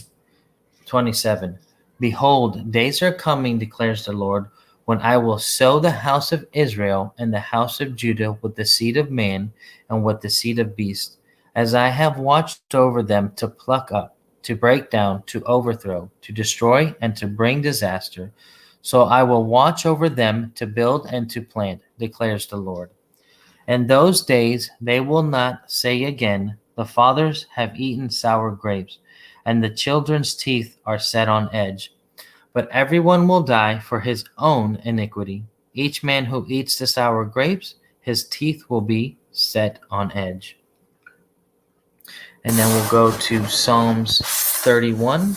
27. 0.86 1.58
Behold, 2.00 2.72
days 2.72 3.02
are 3.02 3.12
coming, 3.12 3.58
declares 3.58 4.04
the 4.04 4.12
Lord, 4.12 4.46
when 4.84 5.00
I 5.00 5.16
will 5.16 5.38
sow 5.38 5.78
the 5.78 5.90
house 5.90 6.32
of 6.32 6.46
Israel 6.52 7.14
and 7.18 7.32
the 7.32 7.40
house 7.40 7.80
of 7.80 7.96
Judah 7.96 8.32
with 8.42 8.56
the 8.56 8.64
seed 8.64 8.96
of 8.96 9.10
man 9.10 9.52
and 9.88 10.04
with 10.04 10.20
the 10.20 10.28
seed 10.28 10.58
of 10.58 10.76
beast, 10.76 11.18
as 11.54 11.74
I 11.74 11.88
have 11.88 12.18
watched 12.18 12.74
over 12.74 13.02
them 13.02 13.32
to 13.36 13.48
pluck 13.48 13.92
up, 13.92 14.16
to 14.42 14.56
break 14.56 14.90
down, 14.90 15.22
to 15.26 15.42
overthrow, 15.44 16.10
to 16.22 16.32
destroy, 16.32 16.94
and 17.00 17.16
to 17.16 17.26
bring 17.26 17.62
disaster. 17.62 18.32
So 18.82 19.04
I 19.04 19.22
will 19.22 19.44
watch 19.44 19.86
over 19.86 20.08
them 20.10 20.52
to 20.56 20.66
build 20.66 21.06
and 21.10 21.30
to 21.30 21.40
plant, 21.40 21.80
declares 21.98 22.46
the 22.46 22.56
Lord. 22.56 22.90
In 23.66 23.86
those 23.86 24.22
days 24.22 24.70
they 24.80 25.00
will 25.00 25.22
not 25.22 25.70
say 25.70 26.04
again, 26.04 26.58
The 26.76 26.84
fathers 26.84 27.46
have 27.54 27.78
eaten 27.78 28.10
sour 28.10 28.50
grapes, 28.50 28.98
and 29.44 29.62
the 29.62 29.70
children's 29.70 30.34
teeth 30.34 30.78
are 30.84 30.98
set 30.98 31.28
on 31.28 31.48
edge. 31.52 31.92
But 32.52 32.68
everyone 32.70 33.28
will 33.28 33.42
die 33.42 33.78
for 33.78 34.00
his 34.00 34.24
own 34.38 34.76
iniquity. 34.84 35.44
Each 35.72 36.02
man 36.02 36.24
who 36.24 36.46
eats 36.48 36.78
the 36.78 36.86
sour 36.86 37.24
grapes, 37.24 37.76
his 38.00 38.28
teeth 38.28 38.64
will 38.68 38.80
be 38.80 39.18
set 39.32 39.80
on 39.90 40.12
edge. 40.12 40.58
And 42.44 42.56
then 42.56 42.68
we'll 42.68 42.90
go 42.90 43.16
to 43.16 43.46
Psalms 43.46 44.20
31, 44.24 45.36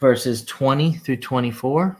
verses 0.00 0.44
20 0.44 0.94
through 0.94 1.18
24. 1.18 1.96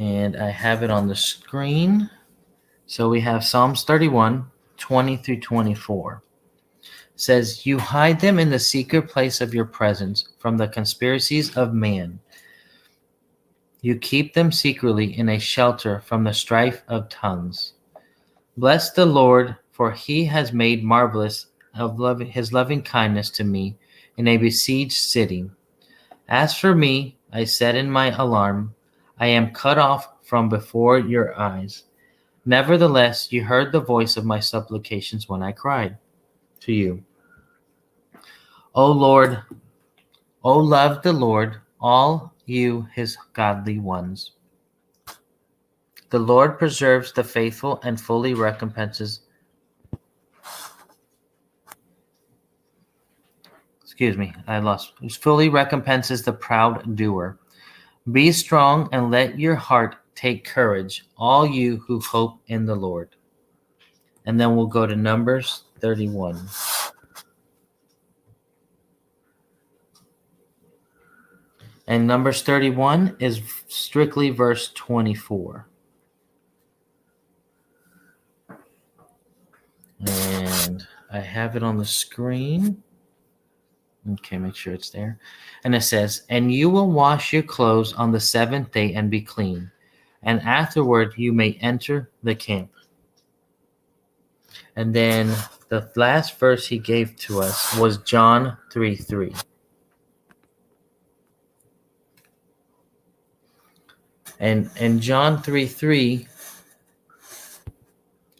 And 0.00 0.34
I 0.34 0.48
have 0.48 0.82
it 0.82 0.90
on 0.90 1.08
the 1.08 1.14
screen. 1.14 2.08
So 2.86 3.10
we 3.10 3.20
have 3.20 3.44
Psalms 3.44 3.84
31, 3.84 4.50
20 4.78 5.16
through 5.18 5.40
24. 5.40 6.22
It 6.80 6.88
says, 7.16 7.66
You 7.66 7.78
hide 7.78 8.18
them 8.18 8.38
in 8.38 8.48
the 8.48 8.58
secret 8.58 9.10
place 9.10 9.42
of 9.42 9.52
your 9.52 9.66
presence 9.66 10.26
from 10.38 10.56
the 10.56 10.68
conspiracies 10.68 11.54
of 11.54 11.74
man. 11.74 12.18
You 13.82 13.96
keep 13.96 14.32
them 14.32 14.50
secretly 14.50 15.18
in 15.18 15.28
a 15.28 15.38
shelter 15.38 16.00
from 16.00 16.24
the 16.24 16.32
strife 16.32 16.82
of 16.88 17.10
tongues. 17.10 17.74
Bless 18.56 18.92
the 18.92 19.04
Lord, 19.04 19.54
for 19.70 19.92
he 19.92 20.24
has 20.24 20.50
made 20.50 20.82
marvelous 20.82 21.48
of 21.74 22.20
his 22.20 22.54
loving 22.54 22.80
kindness 22.80 23.28
to 23.32 23.44
me 23.44 23.76
in 24.16 24.28
a 24.28 24.38
besieged 24.38 24.96
city. 24.96 25.50
As 26.26 26.56
for 26.56 26.74
me, 26.74 27.18
I 27.30 27.44
said 27.44 27.76
in 27.76 27.90
my 27.90 28.10
alarm, 28.16 28.74
I 29.20 29.26
am 29.26 29.52
cut 29.52 29.78
off 29.78 30.08
from 30.22 30.48
before 30.48 30.98
your 30.98 31.38
eyes. 31.38 31.84
Nevertheless, 32.46 33.30
you 33.30 33.44
heard 33.44 33.70
the 33.70 33.80
voice 33.80 34.16
of 34.16 34.24
my 34.24 34.40
supplications 34.40 35.28
when 35.28 35.42
I 35.42 35.52
cried 35.52 35.98
to 36.60 36.72
you. 36.72 37.04
O 38.74 38.90
Lord, 38.90 39.42
O 40.42 40.58
love 40.58 41.02
the 41.02 41.12
Lord, 41.12 41.60
all 41.80 42.32
you 42.46 42.88
his 42.94 43.18
godly 43.34 43.78
ones. 43.78 44.32
The 46.08 46.18
Lord 46.18 46.58
preserves 46.58 47.12
the 47.12 47.22
faithful 47.22 47.78
and 47.84 48.00
fully 48.00 48.32
recompenses. 48.32 49.20
Excuse 53.82 54.16
me, 54.16 54.32
I 54.46 54.60
lost. 54.60 54.94
Fully 55.20 55.50
recompenses 55.50 56.22
the 56.22 56.32
proud 56.32 56.96
doer. 56.96 57.38
Be 58.10 58.32
strong 58.32 58.88
and 58.92 59.10
let 59.10 59.38
your 59.38 59.54
heart 59.54 59.96
take 60.14 60.44
courage, 60.44 61.04
all 61.16 61.46
you 61.46 61.78
who 61.86 62.00
hope 62.00 62.40
in 62.46 62.66
the 62.66 62.74
Lord. 62.74 63.16
And 64.24 64.40
then 64.40 64.56
we'll 64.56 64.66
go 64.66 64.86
to 64.86 64.96
Numbers 64.96 65.64
31. 65.80 66.48
And 71.86 72.06
Numbers 72.06 72.42
31 72.42 73.16
is 73.18 73.42
strictly 73.66 74.30
verse 74.30 74.70
24. 74.74 75.66
And 80.06 80.86
I 81.12 81.18
have 81.18 81.56
it 81.56 81.62
on 81.62 81.78
the 81.78 81.84
screen. 81.84 82.82
Okay, 84.08 84.38
make 84.38 84.56
sure 84.56 84.72
it's 84.72 84.90
there. 84.90 85.18
And 85.64 85.74
it 85.74 85.82
says, 85.82 86.22
And 86.30 86.52
you 86.52 86.70
will 86.70 86.90
wash 86.90 87.32
your 87.32 87.42
clothes 87.42 87.92
on 87.92 88.12
the 88.12 88.20
seventh 88.20 88.72
day 88.72 88.94
and 88.94 89.10
be 89.10 89.20
clean. 89.20 89.70
And 90.22 90.40
afterward 90.40 91.14
you 91.16 91.32
may 91.32 91.52
enter 91.60 92.10
the 92.22 92.34
camp. 92.34 92.70
And 94.76 94.94
then 94.94 95.34
the 95.68 95.90
last 95.96 96.38
verse 96.38 96.66
he 96.66 96.78
gave 96.78 97.16
to 97.16 97.40
us 97.40 97.76
was 97.76 97.98
John 97.98 98.56
3 98.72 98.96
3. 98.96 99.34
And 104.38 104.70
in 104.76 105.00
John 105.00 105.42
3 105.42 105.66
3, 105.66 106.26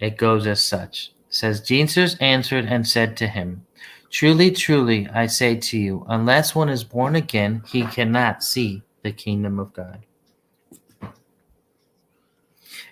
it 0.01 0.17
goes 0.17 0.47
as 0.47 0.65
such. 0.65 1.13
It 1.29 1.35
says, 1.35 1.61
Jesus 1.61 2.17
answered 2.17 2.65
and 2.65 2.89
said 2.89 3.19
to 3.19 3.29
him, 3.29 3.67
Truly, 4.11 4.51
truly, 4.51 5.09
I 5.09 5.27
say 5.27 5.57
to 5.57 5.79
you, 5.79 6.05
unless 6.09 6.55
one 6.55 6.69
is 6.69 6.83
born 6.83 7.15
again, 7.15 7.63
he 7.67 7.83
cannot 7.87 8.43
see 8.43 8.83
the 9.03 9.13
kingdom 9.13 9.61
of 9.61 9.73
God. 9.73 10.05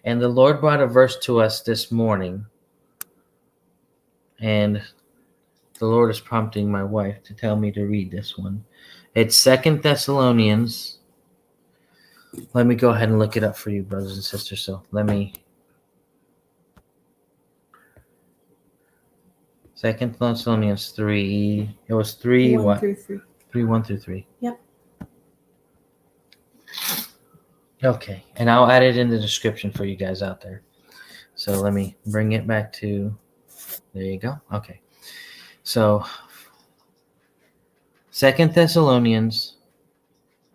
And 0.05 0.23
the 0.23 0.29
Lord 0.29 0.61
brought 0.61 0.81
a 0.81 0.87
verse 0.87 1.19
to 1.21 1.41
us 1.41 1.61
this 1.61 1.91
morning. 1.91 2.47
And 4.41 4.81
the 5.79 5.87
Lord 5.87 6.11
is 6.11 6.21
prompting 6.21 6.71
my 6.71 6.85
wife 6.85 7.23
to 7.25 7.35
tell 7.35 7.57
me 7.57 7.73
to 7.73 7.85
read 7.85 8.13
this 8.13 8.39
one. 8.39 8.65
It's 9.15 9.37
Second 9.37 9.83
Thessalonians. 9.83 10.99
Let 12.55 12.67
me 12.67 12.77
go 12.77 12.91
ahead 12.91 13.09
and 13.09 13.19
look 13.19 13.37
it 13.37 13.43
up 13.43 13.57
for 13.57 13.71
you, 13.71 13.83
brothers 13.83 14.15
and 14.15 14.25
sisters. 14.25 14.61
So 14.61 14.83
let 14.93 15.07
me 15.07 15.33
Second 19.79 20.17
Thessalonians 20.19 20.89
three. 20.89 21.73
It 21.87 21.95
was 21.95 22.15
three 22.15 22.57
One 22.57 22.65
what? 22.65 22.81
through 22.81 22.97
three. 22.97 23.21
Three 23.53 23.65
one 23.65 23.85
through 23.85 24.01
three. 24.01 24.27
Yep. 24.41 24.61
Okay, 27.85 28.25
and 28.35 28.51
I'll 28.51 28.69
add 28.69 28.83
it 28.83 28.97
in 28.97 29.09
the 29.09 29.21
description 29.21 29.71
for 29.71 29.85
you 29.85 29.95
guys 29.95 30.21
out 30.21 30.41
there. 30.41 30.63
So 31.37 31.61
let 31.61 31.75
me 31.75 31.95
bring 32.07 32.33
it 32.33 32.45
back 32.45 32.73
to. 32.73 33.17
There 33.95 34.03
you 34.03 34.19
go. 34.19 34.41
Okay, 34.53 34.81
so 35.63 36.05
Second 38.11 38.53
Thessalonians, 38.53 39.59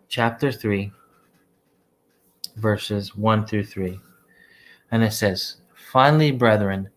chapter 0.06 0.52
three, 0.52 0.92
verses 2.56 3.16
one 3.16 3.46
through 3.46 3.64
three, 3.64 3.98
and 4.90 5.02
it 5.02 5.14
says, 5.14 5.62
"Finally, 5.90 6.32
brethren." 6.32 6.90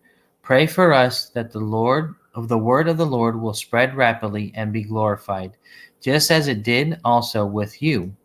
Pray 0.48 0.66
for 0.66 0.94
us 0.94 1.28
that 1.28 1.52
the 1.52 1.60
Lord 1.60 2.14
of 2.32 2.48
the 2.48 2.56
word 2.56 2.88
of 2.88 2.96
the 2.96 3.04
Lord 3.04 3.38
will 3.38 3.52
spread 3.52 3.94
rapidly 3.94 4.50
and 4.54 4.72
be 4.72 4.82
glorified, 4.82 5.58
just 6.00 6.30
as 6.30 6.48
it 6.48 6.62
did 6.62 6.98
also 7.04 7.44
with 7.44 7.82
you, 7.82 8.16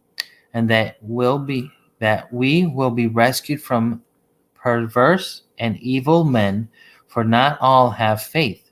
and 0.53 0.69
that 0.69 0.95
will 1.01 1.37
be 1.37 1.69
that 1.99 2.31
we 2.31 2.65
will 2.65 2.91
be 2.91 3.07
rescued 3.07 3.61
from 3.61 4.01
perverse 4.55 5.41
and 5.59 5.75
evil 5.79 6.23
men, 6.23 6.69
for 7.07 7.25
not 7.25 7.57
all 7.59 7.89
have 7.89 8.23
faith. 8.23 8.71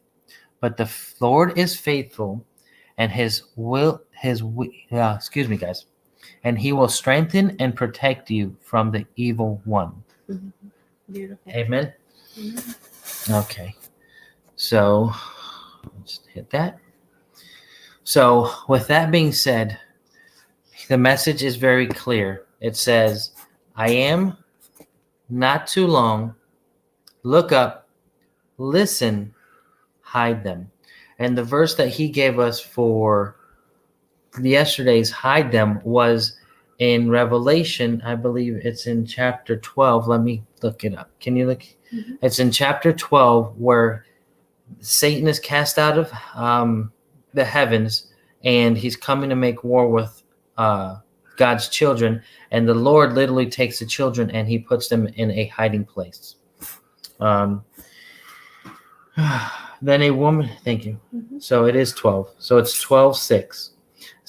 But 0.62 0.78
the 0.78 0.90
Lord 1.20 1.58
is 1.58 1.76
faithful, 1.76 2.46
and 2.98 3.12
his 3.12 3.44
will 3.58 4.02
his 4.12 4.42
uh, 4.94 5.16
excuse 5.18 5.50
me 5.50 5.58
guys, 5.58 5.88
and 6.46 6.58
he 6.58 6.72
will 6.72 6.88
strengthen 6.88 7.58
and 7.60 7.76
protect 7.76 8.32
you 8.32 8.56
from 8.62 8.92
the 8.92 9.06
evil 9.18 9.62
one. 9.66 9.92
Beautiful. 11.12 11.52
Amen. 11.52 11.92
Mhm. 12.40 12.91
Okay. 13.30 13.76
So 14.56 15.12
let's 15.98 16.22
hit 16.34 16.50
that. 16.52 16.80
So, 18.04 18.52
with 18.68 18.88
that 18.88 19.12
being 19.12 19.32
said, 19.32 19.80
the 20.88 20.98
message 20.98 21.44
is 21.44 21.56
very 21.56 21.88
clear. 21.88 22.46
It 22.60 22.76
says, 22.76 23.32
I 23.76 23.90
am 23.90 24.38
not 25.30 25.68
too 25.68 25.88
long. 25.88 26.36
Look 27.24 27.52
up, 27.52 27.88
listen, 28.58 29.34
hide 30.02 30.44
them. 30.44 30.72
And 31.20 31.38
the 31.38 31.44
verse 31.44 31.76
that 31.76 31.90
he 31.90 32.10
gave 32.10 32.40
us 32.40 32.60
for 32.60 33.36
yesterday's 34.42 35.12
hide 35.12 35.52
them 35.52 35.80
was 35.84 36.38
in 36.82 37.12
Revelation. 37.12 38.02
I 38.04 38.16
believe 38.16 38.60
it's 38.64 38.88
in 38.88 39.06
chapter 39.06 39.56
12. 39.56 40.08
Let 40.08 40.22
me 40.22 40.42
look 40.64 40.84
it 40.84 40.98
up. 40.98 41.12
Can 41.20 41.36
you 41.36 41.46
look? 41.46 41.62
Mhm. 41.94 42.18
It's 42.24 42.40
in 42.40 42.50
chapter 42.50 42.92
12 42.92 43.56
where 43.60 44.04
Satan 44.80 45.28
is 45.28 45.40
cast 45.40 45.78
out 45.78 46.00
of 46.00 46.12
um, 46.34 46.92
the 47.36 47.46
heavens 47.46 48.08
and 48.44 48.76
he's 48.76 48.96
coming 48.96 49.30
to 49.30 49.36
make 49.36 49.64
war 49.64 49.90
with 49.90 50.24
uh, 50.58 50.98
God's 51.38 51.70
children. 51.70 52.24
And 52.50 52.68
the 52.68 52.74
Lord 52.74 53.14
literally 53.14 53.46
takes 53.48 53.78
the 53.78 53.86
children 53.86 54.32
and 54.32 54.48
he 54.48 54.58
puts 54.58 54.88
them 54.88 55.06
in 55.06 55.30
a 55.30 55.46
hiding 55.46 55.86
place. 55.86 56.38
Um, 57.20 57.64
then 59.84 60.02
a 60.02 60.10
woman, 60.10 60.50
thank 60.66 60.84
you. 60.86 61.00
Mhm. 61.16 61.44
So 61.44 61.66
it 61.66 61.76
is 61.76 61.94
12. 61.94 62.28
So 62.40 62.58
it's 62.58 62.82
12 62.82 63.18
6. 63.18 63.71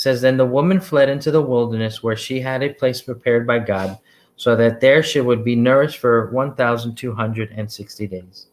Says, 0.03 0.21
Then 0.21 0.37
the 0.37 0.45
woman 0.45 0.81
fled 0.81 1.09
into 1.09 1.31
the 1.31 1.41
wilderness 1.41 2.03
where 2.03 2.17
she 2.17 2.41
had 2.41 2.61
a 2.65 2.75
place 2.75 3.01
prepared 3.01 3.47
by 3.47 3.61
God, 3.61 3.97
so 4.35 4.57
that 4.57 4.81
there 4.81 5.01
she 5.01 5.21
would 5.21 5.45
be 5.45 5.55
nourished 5.55 5.99
for 5.99 6.29
1,260 6.33 8.07
days. 8.09 8.47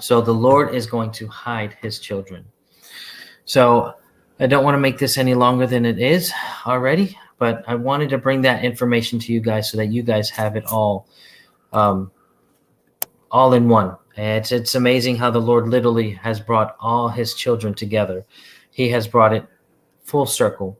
So 0.00 0.20
the 0.20 0.34
Lord 0.34 0.74
is 0.74 0.86
going 0.86 1.12
to 1.12 1.28
hide 1.28 1.76
his 1.80 2.00
children. 2.00 2.46
So 3.44 3.94
I 4.40 4.48
don't 4.48 4.64
want 4.64 4.74
to 4.74 4.80
make 4.80 4.98
this 4.98 5.16
any 5.16 5.34
longer 5.34 5.68
than 5.68 5.86
it 5.86 6.00
is 6.00 6.32
already, 6.66 7.16
but 7.38 7.62
I 7.68 7.76
wanted 7.76 8.08
to 8.08 8.18
bring 8.18 8.42
that 8.42 8.64
information 8.64 9.20
to 9.20 9.32
you 9.32 9.38
guys 9.38 9.70
so 9.70 9.76
that 9.76 9.92
you 9.92 10.02
guys 10.02 10.30
have 10.30 10.56
it 10.56 10.64
all 10.66 11.06
um, 11.72 12.10
all 13.30 13.52
in 13.52 13.68
one. 13.68 13.94
It's 14.16 14.50
it's 14.50 14.74
amazing 14.74 15.14
how 15.14 15.30
the 15.30 15.38
Lord 15.38 15.68
literally 15.68 16.10
has 16.14 16.40
brought 16.40 16.74
all 16.80 17.08
his 17.08 17.34
children 17.34 17.72
together. 17.72 18.26
He 18.78 18.88
has 18.90 19.08
brought 19.08 19.34
it 19.34 19.44
full 20.04 20.24
circle. 20.24 20.78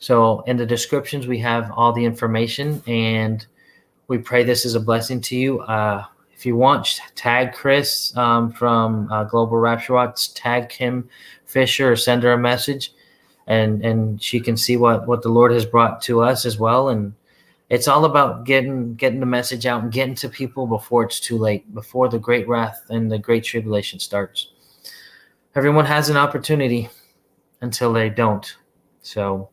So 0.00 0.40
in 0.48 0.56
the 0.56 0.66
descriptions 0.66 1.28
we 1.28 1.38
have 1.38 1.70
all 1.76 1.92
the 1.92 2.04
information 2.04 2.82
and 2.88 3.46
We 4.10 4.18
pray 4.18 4.42
this 4.42 4.66
is 4.66 4.74
a 4.74 4.80
blessing 4.80 5.20
to 5.20 5.36
you. 5.36 5.60
Uh, 5.60 6.04
if 6.34 6.44
you 6.44 6.56
want, 6.56 7.00
tag 7.14 7.52
Chris 7.52 8.12
um, 8.16 8.50
from 8.50 9.08
uh, 9.12 9.22
Global 9.22 9.56
Rapture 9.58 9.92
Watch, 9.92 10.34
tag 10.34 10.68
Kim 10.68 11.08
Fisher, 11.44 11.92
or 11.92 11.94
send 11.94 12.24
her 12.24 12.32
a 12.32 12.38
message, 12.38 12.92
and 13.46 13.84
and 13.84 14.20
she 14.20 14.40
can 14.40 14.56
see 14.56 14.76
what 14.76 15.06
what 15.06 15.22
the 15.22 15.28
Lord 15.28 15.52
has 15.52 15.64
brought 15.64 16.02
to 16.02 16.22
us 16.22 16.44
as 16.44 16.58
well. 16.58 16.88
And 16.88 17.14
it's 17.68 17.86
all 17.86 18.04
about 18.04 18.46
getting 18.46 18.96
getting 18.96 19.20
the 19.20 19.26
message 19.26 19.64
out 19.64 19.84
and 19.84 19.92
getting 19.92 20.16
to 20.16 20.28
people 20.28 20.66
before 20.66 21.04
it's 21.04 21.20
too 21.20 21.38
late, 21.38 21.72
before 21.72 22.08
the 22.08 22.18
great 22.18 22.48
wrath 22.48 22.84
and 22.90 23.12
the 23.12 23.18
great 23.18 23.44
tribulation 23.44 24.00
starts. 24.00 24.50
Everyone 25.54 25.86
has 25.86 26.08
an 26.08 26.16
opportunity 26.16 26.88
until 27.60 27.92
they 27.92 28.10
don't. 28.10 28.56
So, 29.02 29.50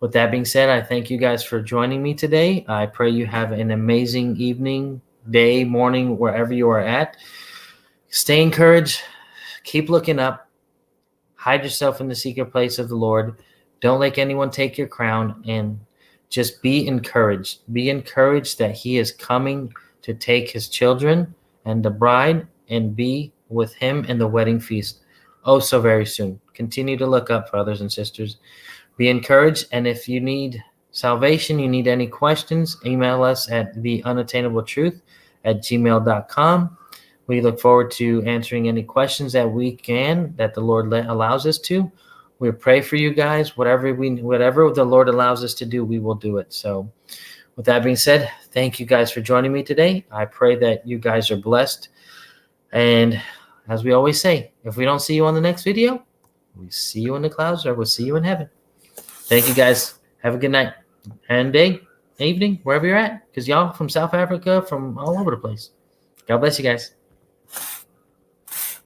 with 0.00 0.12
that 0.12 0.30
being 0.30 0.44
said, 0.44 0.68
I 0.68 0.82
thank 0.82 1.10
you 1.10 1.18
guys 1.18 1.44
for 1.44 1.60
joining 1.60 2.02
me 2.02 2.14
today. 2.14 2.64
I 2.68 2.86
pray 2.86 3.10
you 3.10 3.26
have 3.26 3.52
an 3.52 3.70
amazing 3.70 4.36
evening, 4.36 5.00
day, 5.30 5.64
morning, 5.64 6.18
wherever 6.18 6.52
you 6.52 6.68
are 6.70 6.80
at. 6.80 7.16
Stay 8.08 8.42
encouraged. 8.42 9.00
Keep 9.64 9.88
looking 9.88 10.18
up. 10.18 10.48
Hide 11.34 11.62
yourself 11.62 12.00
in 12.00 12.08
the 12.08 12.14
secret 12.14 12.46
place 12.46 12.78
of 12.78 12.88
the 12.88 12.96
Lord. 12.96 13.36
Don't 13.80 14.00
let 14.00 14.18
anyone 14.18 14.50
take 14.50 14.76
your 14.76 14.88
crown 14.88 15.42
and 15.46 15.78
just 16.28 16.62
be 16.62 16.86
encouraged. 16.86 17.60
Be 17.72 17.90
encouraged 17.90 18.58
that 18.58 18.74
He 18.74 18.98
is 18.98 19.12
coming 19.12 19.72
to 20.02 20.14
take 20.14 20.50
His 20.50 20.68
children 20.68 21.34
and 21.64 21.84
the 21.84 21.90
bride 21.90 22.46
and 22.68 22.96
be 22.96 23.32
with 23.48 23.74
Him 23.74 24.04
in 24.06 24.18
the 24.18 24.26
wedding 24.26 24.58
feast 24.58 25.02
oh 25.44 25.58
so 25.58 25.80
very 25.80 26.06
soon. 26.06 26.40
Continue 26.54 26.96
to 26.96 27.06
look 27.06 27.30
up, 27.30 27.50
brothers 27.50 27.80
and 27.80 27.92
sisters. 27.92 28.36
Be 28.96 29.08
encouraged. 29.08 29.66
And 29.72 29.86
if 29.86 30.08
you 30.08 30.20
need 30.20 30.62
salvation, 30.92 31.58
you 31.58 31.68
need 31.68 31.88
any 31.88 32.06
questions, 32.06 32.76
email 32.84 33.22
us 33.22 33.50
at 33.50 33.80
the 33.82 34.02
unattainable 34.04 34.62
truth 34.62 35.02
at 35.44 35.58
gmail.com. 35.58 36.76
We 37.26 37.40
look 37.40 37.60
forward 37.60 37.90
to 37.92 38.22
answering 38.24 38.68
any 38.68 38.82
questions 38.82 39.32
that 39.32 39.50
we 39.50 39.72
can, 39.72 40.34
that 40.36 40.54
the 40.54 40.60
Lord 40.60 40.92
allows 40.92 41.46
us 41.46 41.58
to. 41.60 41.90
We 42.38 42.50
pray 42.50 42.80
for 42.80 42.96
you 42.96 43.14
guys. 43.14 43.56
Whatever 43.56 43.94
we, 43.94 44.16
whatever 44.16 44.70
the 44.70 44.84
Lord 44.84 45.08
allows 45.08 45.44
us 45.44 45.54
to 45.54 45.66
do, 45.66 45.84
we 45.84 45.98
will 45.98 46.16
do 46.16 46.38
it. 46.38 46.52
So, 46.52 46.90
with 47.56 47.66
that 47.66 47.84
being 47.84 47.96
said, 47.96 48.30
thank 48.50 48.80
you 48.80 48.86
guys 48.86 49.12
for 49.12 49.20
joining 49.20 49.52
me 49.52 49.62
today. 49.62 50.04
I 50.10 50.24
pray 50.24 50.56
that 50.56 50.86
you 50.86 50.98
guys 50.98 51.30
are 51.30 51.36
blessed. 51.36 51.90
And 52.72 53.22
as 53.68 53.84
we 53.84 53.92
always 53.92 54.20
say, 54.20 54.52
if 54.64 54.76
we 54.76 54.84
don't 54.84 55.00
see 55.00 55.14
you 55.14 55.26
on 55.26 55.34
the 55.34 55.40
next 55.40 55.62
video, 55.62 56.04
we 56.56 56.70
see 56.70 57.00
you 57.00 57.14
in 57.16 57.22
the 57.22 57.30
clouds 57.30 57.66
or 57.66 57.74
we'll 57.74 57.86
see 57.86 58.04
you 58.04 58.16
in 58.16 58.24
heaven. 58.24 58.48
Thank 58.96 59.48
you 59.48 59.54
guys. 59.54 59.98
Have 60.22 60.34
a 60.34 60.38
good 60.38 60.50
night 60.50 60.74
and 61.28 61.52
day, 61.52 61.80
evening, 62.18 62.60
wherever 62.62 62.86
you're 62.86 62.96
at. 62.96 63.26
Because 63.30 63.48
y'all 63.48 63.72
from 63.72 63.88
South 63.88 64.14
Africa, 64.14 64.62
from 64.62 64.98
all 64.98 65.18
over 65.18 65.30
the 65.30 65.36
place. 65.36 65.70
God 66.26 66.38
bless 66.38 66.58
you 66.58 66.64
guys. 66.64 66.94